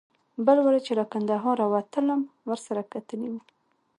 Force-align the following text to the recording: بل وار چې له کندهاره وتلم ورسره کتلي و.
بل 0.45 0.57
وار 0.65 0.75
چې 0.85 0.91
له 0.99 1.05
کندهاره 1.11 1.65
وتلم 1.73 2.21
ورسره 2.49 2.81
کتلي 2.93 3.29
و. 3.31 3.35